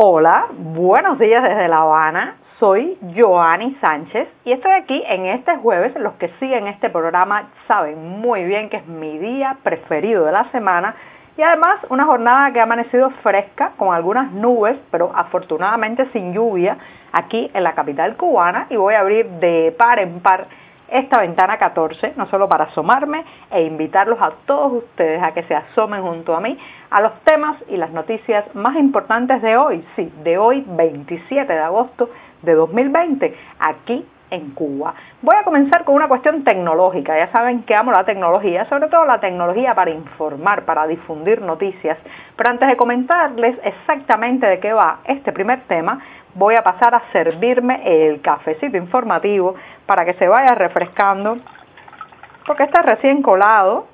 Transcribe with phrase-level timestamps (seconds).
[0.00, 2.36] Hola, buenos días desde La Habana.
[2.60, 5.92] Soy Joanny Sánchez y estoy aquí en este jueves.
[5.96, 10.48] Los que siguen este programa saben muy bien que es mi día preferido de la
[10.52, 10.94] semana
[11.36, 16.78] y además una jornada que ha amanecido fresca con algunas nubes, pero afortunadamente sin lluvia
[17.10, 20.46] aquí en la capital cubana y voy a abrir de par en par
[20.88, 25.54] esta ventana 14, no solo para asomarme e invitarlos a todos ustedes a que se
[25.54, 26.58] asomen junto a mí
[26.90, 31.58] a los temas y las noticias más importantes de hoy, sí, de hoy 27 de
[31.58, 32.10] agosto
[32.42, 34.94] de 2020, aquí en Cuba.
[35.22, 37.16] Voy a comenzar con una cuestión tecnológica.
[37.16, 41.98] Ya saben que amo la tecnología, sobre todo la tecnología para informar, para difundir noticias.
[42.36, 46.00] Pero antes de comentarles exactamente de qué va este primer tema,
[46.34, 49.54] voy a pasar a servirme el cafecito informativo
[49.86, 51.38] para que se vaya refrescando,
[52.46, 53.86] porque está recién colado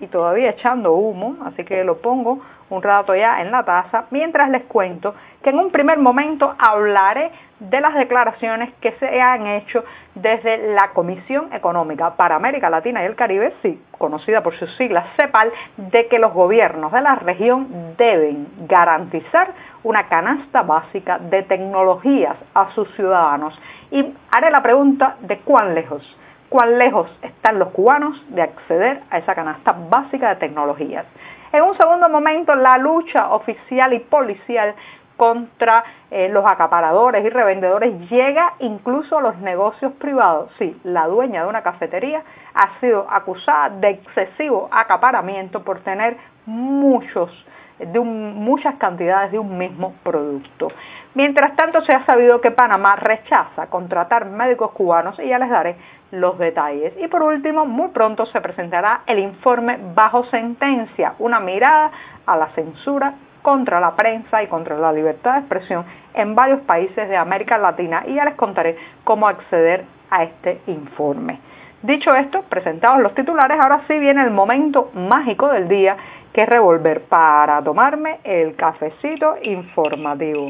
[0.00, 4.50] y todavía echando humo, así que lo pongo un rato ya en la taza, mientras
[4.50, 9.84] les cuento que en un primer momento hablaré de las declaraciones que se han hecho
[10.14, 15.06] desde la Comisión Económica para América Latina y el Caribe, sí, conocida por sus siglas
[15.16, 19.52] CEPAL, de que los gobiernos de la región deben garantizar
[19.84, 23.58] una canasta básica de tecnologías a sus ciudadanos.
[23.90, 26.02] Y haré la pregunta de cuán lejos,
[26.48, 31.06] cuán lejos están los cubanos de acceder a esa canasta básica de tecnologías.
[31.52, 34.74] En un segundo momento, la lucha oficial y policial
[35.16, 40.50] contra eh, los acaparadores y revendedores llega incluso a los negocios privados.
[40.58, 42.22] Sí, la dueña de una cafetería
[42.54, 47.30] ha sido acusada de excesivo acaparamiento por tener muchos
[47.78, 50.68] de muchas cantidades de un mismo producto.
[51.14, 55.76] Mientras tanto, se ha sabido que Panamá rechaza contratar médicos cubanos y ya les daré
[56.10, 56.94] los detalles.
[56.98, 61.90] Y por último, muy pronto se presentará el informe bajo sentencia, una mirada
[62.26, 67.08] a la censura contra la prensa y contra la libertad de expresión en varios países
[67.08, 71.38] de América Latina y ya les contaré cómo acceder a este informe.
[71.82, 75.96] Dicho esto, presentados los titulares, ahora sí viene el momento mágico del día
[76.32, 80.48] que es revolver para tomarme el cafecito informativo.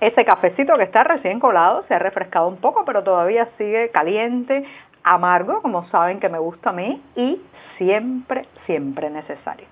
[0.00, 4.64] Ese cafecito que está recién colado se ha refrescado un poco, pero todavía sigue caliente,
[5.02, 7.40] amargo, como saben que me gusta a mí, y
[7.78, 9.66] siempre, siempre necesario.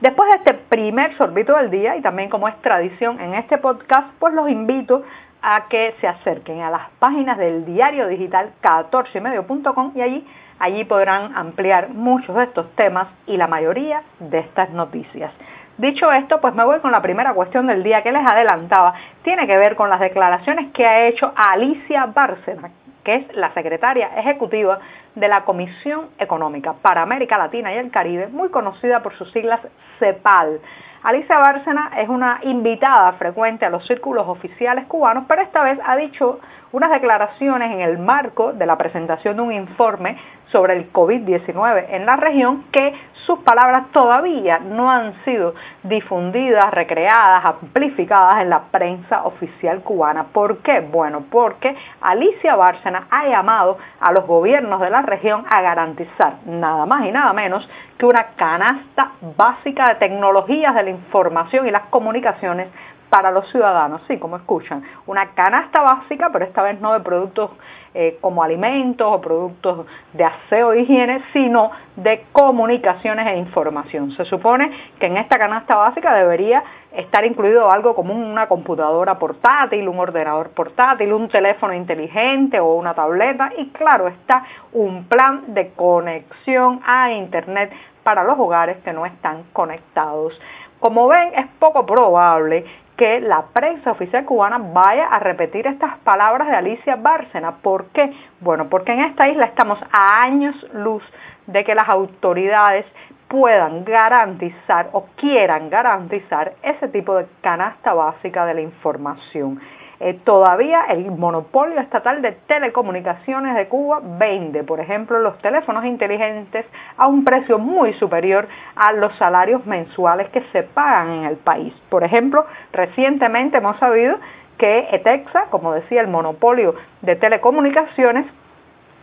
[0.00, 4.08] Después de este primer sorbito del día y también como es tradición en este podcast,
[4.18, 5.02] pues los invito
[5.42, 10.26] a que se acerquen a las páginas del diario digital 14medio.com y allí,
[10.58, 15.32] allí podrán ampliar muchos de estos temas y la mayoría de estas noticias.
[15.78, 18.94] Dicho esto, pues me voy con la primera cuestión del día que les adelantaba.
[19.22, 22.72] Tiene que ver con las declaraciones que ha hecho Alicia Bárcena,
[23.04, 24.80] que es la secretaria ejecutiva
[25.14, 29.60] de la Comisión Económica para América Latina y el Caribe, muy conocida por sus siglas
[30.00, 30.60] CEPAL.
[31.02, 35.96] Alicia Bárcena es una invitada frecuente a los círculos oficiales cubanos, pero esta vez ha
[35.96, 36.40] dicho
[36.72, 40.18] unas declaraciones en el marco de la presentación de un informe
[40.50, 42.94] sobre el COVID-19 en la región que
[43.28, 50.24] sus palabras todavía no han sido difundidas, recreadas, amplificadas en la prensa oficial cubana.
[50.32, 50.80] ¿Por qué?
[50.80, 56.86] Bueno, porque Alicia Bárcena ha llamado a los gobiernos de la región a garantizar nada
[56.86, 57.68] más y nada menos
[57.98, 62.68] que una canasta básica de tecnologías de la información y las comunicaciones
[63.10, 67.50] para los ciudadanos, sí, como escuchan, una canasta básica, pero esta vez no de productos
[67.94, 74.12] eh, como alimentos o productos de aseo e higiene, sino de comunicaciones e información.
[74.12, 74.70] Se supone
[75.00, 80.50] que en esta canasta básica debería estar incluido algo como una computadora portátil, un ordenador
[80.50, 87.12] portátil, un teléfono inteligente o una tableta y claro está un plan de conexión a
[87.12, 90.38] Internet para los hogares que no están conectados.
[90.78, 92.64] Como ven, es poco probable
[92.98, 97.52] que la prensa oficial cubana vaya a repetir estas palabras de Alicia Bárcena.
[97.62, 98.12] ¿Por qué?
[98.40, 101.04] Bueno, porque en esta isla estamos a años luz
[101.46, 102.84] de que las autoridades
[103.28, 109.60] puedan garantizar o quieran garantizar ese tipo de canasta básica de la información.
[110.00, 116.66] Eh, todavía el monopolio estatal de telecomunicaciones de Cuba vende, por ejemplo, los teléfonos inteligentes
[116.96, 118.46] a un precio muy superior
[118.76, 121.74] a los salarios mensuales que se pagan en el país.
[121.88, 124.18] Por ejemplo, recientemente hemos sabido
[124.56, 128.26] que ETEXA, como decía el monopolio de telecomunicaciones,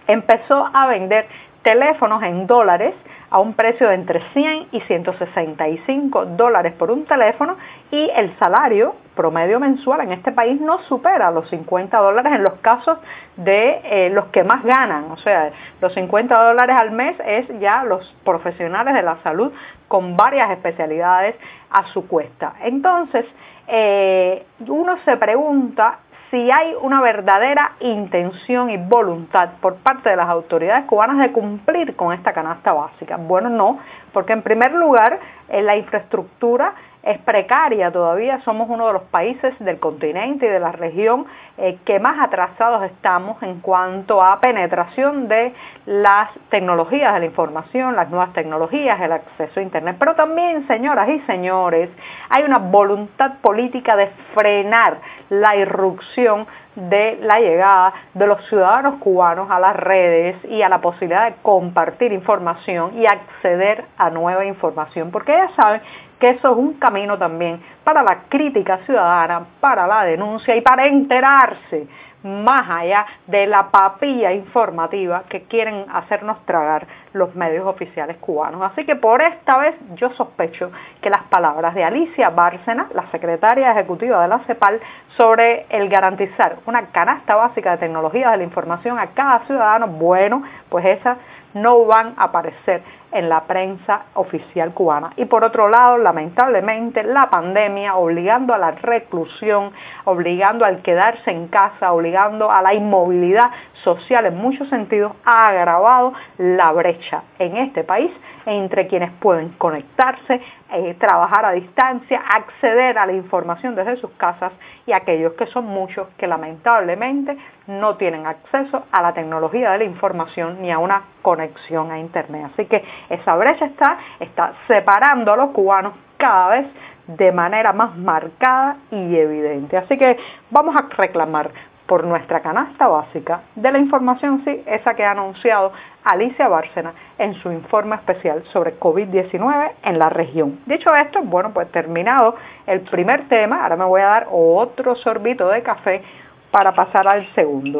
[0.07, 1.25] empezó a vender
[1.61, 2.93] teléfonos en dólares
[3.31, 7.57] a un precio de entre 100 y 165 dólares por un teléfono
[7.91, 12.53] y el salario promedio mensual en este país no supera los 50 dólares en los
[12.55, 12.97] casos
[13.37, 15.11] de eh, los que más ganan.
[15.11, 15.51] O sea,
[15.81, 19.51] los 50 dólares al mes es ya los profesionales de la salud
[19.87, 21.35] con varias especialidades
[21.71, 22.53] a su cuesta.
[22.61, 23.25] Entonces,
[23.67, 25.99] eh, uno se pregunta
[26.31, 31.95] si hay una verdadera intención y voluntad por parte de las autoridades cubanas de cumplir
[31.95, 33.17] con esta canasta básica.
[33.17, 33.79] Bueno, no,
[34.11, 35.19] porque en primer lugar
[35.49, 36.73] en la infraestructura
[37.05, 41.77] es precaria todavía, somos uno de los países del continente y de la región eh,
[41.85, 45.53] que más atrasados estamos en cuanto a penetración de
[45.85, 49.97] las tecnologías de la información, las nuevas tecnologías, el acceso a Internet.
[49.99, 51.91] Pero también, señoras y señores,
[52.29, 54.97] hay una voluntad política de frenar
[55.29, 60.81] la irrupción de la llegada de los ciudadanos cubanos a las redes y a la
[60.81, 65.81] posibilidad de compartir información y acceder a nueva información, porque ya saben
[66.19, 70.87] que eso es un camino también para la crítica ciudadana, para la denuncia y para
[70.87, 71.87] enterarse
[72.25, 78.61] más allá de la papilla informativa que quieren hacernos tragar los medios oficiales cubanos.
[78.63, 80.71] Así que por esta vez yo sospecho
[81.01, 84.81] que las palabras de Alicia Bárcena, la secretaria ejecutiva de la CEPAL,
[85.15, 90.43] sobre el garantizar una canasta básica de tecnologías de la información a cada ciudadano, bueno,
[90.69, 91.17] pues esas
[91.53, 92.81] no van a aparecer
[93.15, 95.11] en la prensa oficial cubana.
[95.15, 99.71] Y por otro lado, lamentablemente, la pandemia obligando a la reclusión,
[100.03, 103.51] obligando al quedarse en casa, obligando a la inmovilidad
[103.85, 108.11] social en muchos sentidos, ha agravado la brecha en este país
[108.45, 110.41] entre quienes pueden conectarse,
[110.71, 114.51] eh, trabajar a distancia, acceder a la información desde sus casas
[114.85, 119.83] y aquellos que son muchos que lamentablemente no tienen acceso a la tecnología de la
[119.85, 122.51] información ni a una conexión a Internet.
[122.53, 126.67] Así que esa brecha está, está separando a los cubanos cada vez
[127.07, 129.77] de manera más marcada y evidente.
[129.77, 130.17] Así que
[130.49, 131.51] vamos a reclamar
[131.85, 135.71] por nuestra canasta básica de la información, sí, esa que ha anunciado
[136.03, 140.59] Alicia Bárcena en su informe especial sobre COVID-19 en la región.
[140.65, 142.35] Dicho esto, bueno, pues terminado
[142.65, 146.01] el primer tema, ahora me voy a dar otro sorbito de café
[146.49, 147.79] para pasar al segundo.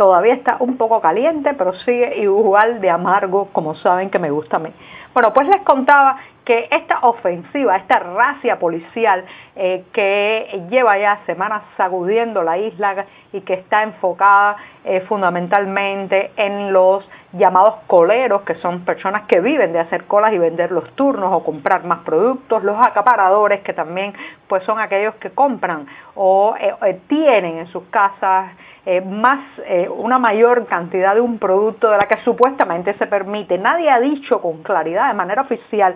[0.00, 4.56] Todavía está un poco caliente, pero sigue igual de amargo como saben que me gusta
[4.56, 4.72] a mí.
[5.12, 9.26] Bueno, pues les contaba que esta ofensiva, esta racia policial
[9.56, 13.04] eh, que lleva ya semanas sacudiendo la isla
[13.34, 14.56] y que está enfocada
[14.86, 20.38] eh, fundamentalmente en los llamados coleros, que son personas que viven de hacer colas y
[20.38, 24.12] vender los turnos o comprar más productos, los acaparadores, que también
[24.48, 28.52] pues son aquellos que compran o eh, tienen en sus casas
[29.06, 29.40] más
[29.90, 33.58] una mayor cantidad de un producto de la que supuestamente se permite.
[33.58, 35.94] Nadie ha dicho con claridad, de manera oficial,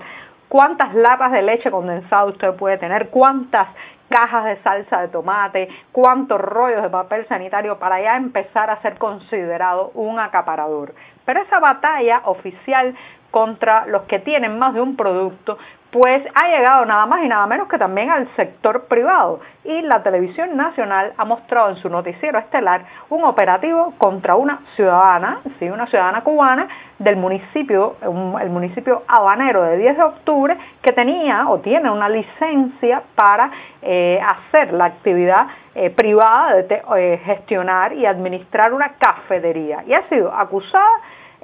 [0.48, 3.66] cuántas latas de leche condensada usted puede tener, cuántas
[4.14, 8.96] cajas de salsa de tomate, cuántos rollos de papel sanitario para ya empezar a ser
[8.96, 10.94] considerado un acaparador.
[11.24, 12.94] Pero esa batalla oficial
[13.32, 15.58] contra los que tienen más de un producto
[15.94, 19.38] pues ha llegado nada más y nada menos que también al sector privado.
[19.62, 25.38] Y la televisión nacional ha mostrado en su noticiero estelar un operativo contra una ciudadana,
[25.60, 26.66] sí, una ciudadana cubana
[26.98, 33.00] del municipio, el municipio habanero de 10 de octubre, que tenía o tiene una licencia
[33.14, 35.46] para eh, hacer la actividad
[35.76, 39.84] eh, privada de eh, gestionar y administrar una cafetería.
[39.86, 40.90] Y ha sido acusada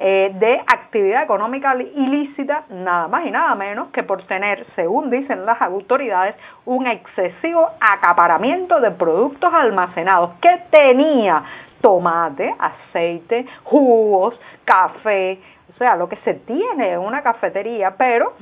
[0.03, 5.45] eh, de actividad económica ilícita, nada más y nada menos que por tener, según dicen
[5.45, 11.43] las autoridades, un excesivo acaparamiento de productos almacenados que tenía
[11.83, 15.39] tomate, aceite, jugos, café,
[15.75, 18.33] o sea, lo que se tiene en una cafetería, pero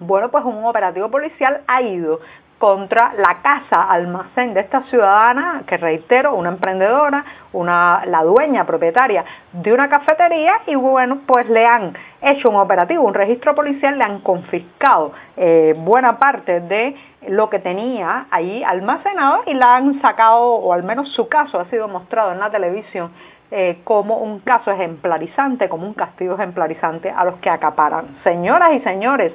[0.00, 2.20] bueno, pues un operativo policial ha ido
[2.58, 9.24] contra la casa almacén de esta ciudadana, que reitero, una emprendedora, una, la dueña propietaria
[9.52, 14.04] de una cafetería y bueno, pues le han hecho un operativo, un registro policial, le
[14.04, 16.96] han confiscado eh, buena parte de
[17.28, 21.66] lo que tenía ahí almacenado y la han sacado, o al menos su caso ha
[21.66, 23.12] sido mostrado en la televisión
[23.50, 28.18] eh, como un caso ejemplarizante, como un castigo ejemplarizante a los que acaparan.
[28.22, 29.32] Señoras y señores,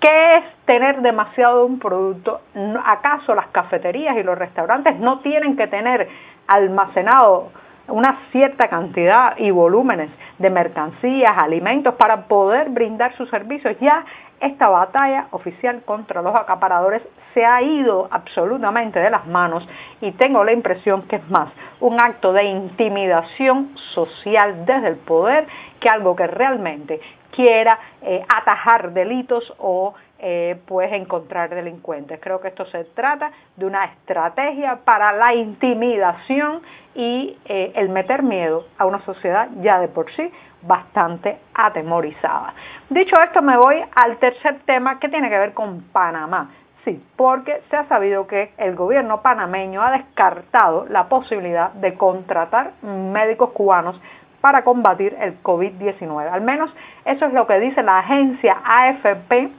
[0.00, 2.40] ¿Qué es tener demasiado de un producto?
[2.84, 6.08] ¿Acaso las cafeterías y los restaurantes no tienen que tener
[6.46, 7.50] almacenado
[7.88, 13.74] una cierta cantidad y volúmenes de mercancías, alimentos para poder brindar sus servicios?
[13.80, 14.04] Ya
[14.40, 19.66] esta batalla oficial contra los acaparadores se ha ido absolutamente de las manos
[20.02, 21.48] y tengo la impresión que es más
[21.80, 25.46] un acto de intimidación social desde el poder
[25.80, 27.00] que algo que realmente
[27.36, 32.18] quiera eh, atajar delitos o eh, pues encontrar delincuentes.
[32.22, 36.62] Creo que esto se trata de una estrategia para la intimidación
[36.94, 42.54] y eh, el meter miedo a una sociedad ya de por sí bastante atemorizada.
[42.88, 46.50] Dicho esto, me voy al tercer tema que tiene que ver con Panamá.
[46.86, 52.72] Sí, porque se ha sabido que el gobierno panameño ha descartado la posibilidad de contratar
[52.82, 54.00] médicos cubanos
[54.40, 56.30] para combatir el COVID-19.
[56.30, 56.70] Al menos
[57.04, 59.50] eso es lo que dice la agencia AFP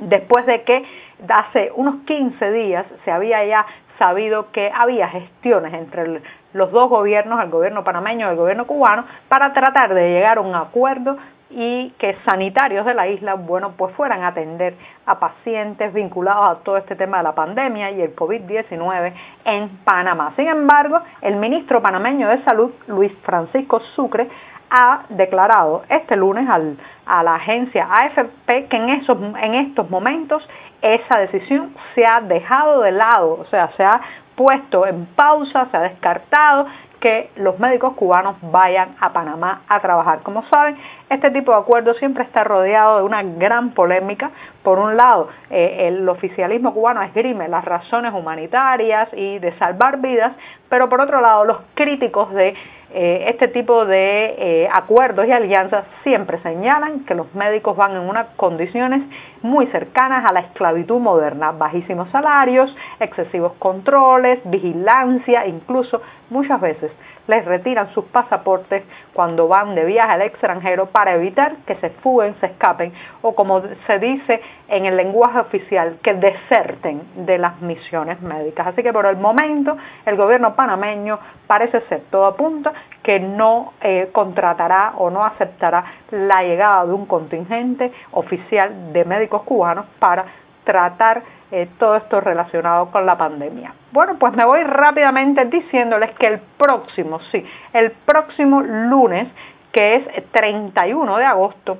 [0.00, 0.84] después de que
[1.28, 3.66] hace unos 15 días se había ya
[3.98, 9.04] sabido que había gestiones entre los dos gobiernos, el gobierno panameño y el gobierno cubano,
[9.28, 11.16] para tratar de llegar a un acuerdo
[11.54, 14.74] y que sanitarios de la isla, bueno, pues fueran a atender
[15.06, 19.12] a pacientes vinculados a todo este tema de la pandemia y el COVID-19
[19.44, 20.32] en Panamá.
[20.36, 24.28] Sin embargo, el ministro panameño de Salud, Luis Francisco Sucre,
[24.74, 30.48] ha declarado este lunes a la agencia AFP que en, esos, en estos momentos
[30.80, 34.00] esa decisión se ha dejado de lado, o sea, se ha
[34.34, 36.66] puesto en pausa, se ha descartado
[37.02, 40.20] que los médicos cubanos vayan a Panamá a trabajar.
[40.22, 40.76] Como saben,
[41.10, 44.30] este tipo de acuerdo siempre está rodeado de una gran polémica.
[44.62, 50.32] Por un lado, eh, el oficialismo cubano esgrime las razones humanitarias y de salvar vidas,
[50.68, 52.54] pero por otro lado, los críticos de
[52.94, 58.02] eh, este tipo de eh, acuerdos y alianzas siempre señalan que los médicos van en
[58.02, 59.02] unas condiciones
[59.40, 66.92] muy cercanas a la esclavitud moderna, bajísimos salarios, excesivos controles, vigilancia, incluso muchas veces
[67.26, 72.34] les retiran sus pasaportes cuando van de viaje al extranjero para evitar que se fuguen,
[72.40, 78.20] se escapen o como se dice en el lenguaje oficial, que deserten de las misiones
[78.22, 78.68] médicas.
[78.68, 79.76] Así que por el momento
[80.06, 86.42] el gobierno panameño parece ser todo apunta que no eh, contratará o no aceptará la
[86.42, 90.24] llegada de un contingente oficial de médicos cubanos para
[90.64, 91.22] tratar
[91.54, 93.74] eh, todo esto relacionado con la pandemia.
[93.92, 97.44] Bueno, pues me voy rápidamente diciéndoles que el próximo, sí,
[97.74, 99.28] el próximo lunes,
[99.70, 101.78] que es 31 de agosto,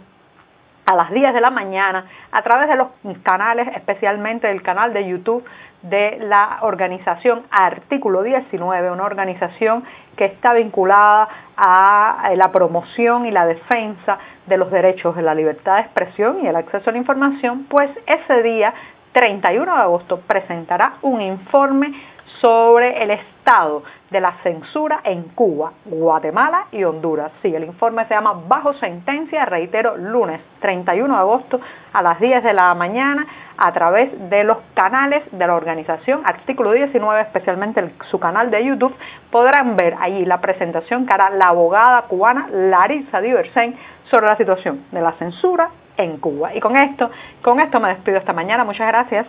[0.85, 2.89] a las 10 de la mañana, a través de los
[3.23, 5.43] canales, especialmente el canal de YouTube
[5.81, 9.85] de la organización Artículo 19, una organización
[10.17, 15.77] que está vinculada a la promoción y la defensa de los derechos de la libertad
[15.77, 18.75] de expresión y el acceso a la información, pues ese día
[19.13, 21.93] 31 de agosto presentará un informe
[22.41, 27.31] sobre el estado de la censura en Cuba, Guatemala y Honduras.
[27.43, 31.61] Sí, el informe se llama Bajo Sentencia, reitero, lunes 31 de agosto
[31.93, 33.27] a las 10 de la mañana
[33.57, 38.95] a través de los canales de la organización Artículo 19, especialmente su canal de YouTube,
[39.31, 43.77] podrán ver allí la presentación que hará la abogada cubana Larissa Diversen
[44.11, 46.55] sobre la situación de la censura en Cuba.
[46.55, 47.11] Y con esto,
[47.43, 48.65] con esto me despido esta mañana.
[48.65, 49.27] Muchas gracias.